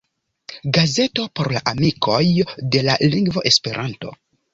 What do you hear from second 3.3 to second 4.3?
Esperanto.